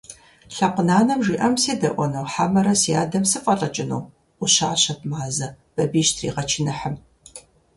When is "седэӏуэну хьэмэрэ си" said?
1.61-2.91